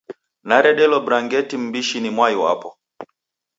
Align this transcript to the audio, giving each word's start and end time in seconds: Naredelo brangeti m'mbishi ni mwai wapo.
Naredelo 0.47 0.97
brangeti 1.05 1.55
m'mbishi 1.57 1.97
ni 2.01 2.09
mwai 2.15 2.35
wapo. 2.43 2.69